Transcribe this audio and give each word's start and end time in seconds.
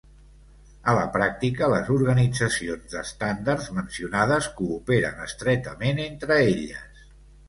A 0.91 0.93
la 0.99 1.03
pràctica, 1.15 1.65
les 1.73 1.91
organitzacions 1.95 2.87
d'estàndards 2.93 3.67
mencionades 3.81 4.47
cooperen 4.63 5.21
estretament 5.27 6.03
entre 6.07 6.39
elles. 6.55 7.05